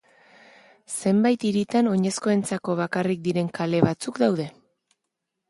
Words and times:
Zenbait 0.95 1.45
hiritan 1.49 1.89
oinezkoentzako 1.91 2.77
bakarrik 2.81 3.23
diren 3.29 3.53
kale 3.61 3.83
batzuk 3.91 4.21
daude. 4.27 4.51